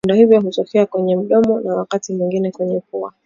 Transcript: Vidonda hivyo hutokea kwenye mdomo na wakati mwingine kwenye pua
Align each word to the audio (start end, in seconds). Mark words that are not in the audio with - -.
Vidonda 0.03 0.15
hivyo 0.21 0.41
hutokea 0.41 0.85
kwenye 0.85 1.15
mdomo 1.17 1.59
na 1.59 1.75
wakati 1.75 2.13
mwingine 2.13 2.51
kwenye 2.51 2.79
pua 2.79 3.13